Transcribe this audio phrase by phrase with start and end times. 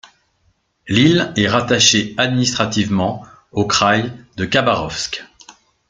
[0.87, 5.23] L'île est rattachée administrativement au kraï de Khabarovsk.